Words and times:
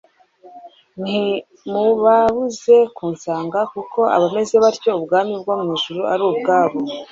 ntimubabuze 1.01 2.75
kunsanga; 2.97 3.59
kuko 3.73 3.99
abameze 4.15 4.55
batyo 4.63 4.89
ubwami 4.99 5.33
bwo 5.41 5.53
mu 5.61 5.69
ijuru 5.77 6.01
ari 6.13 6.23
ubwabo." 6.31 6.79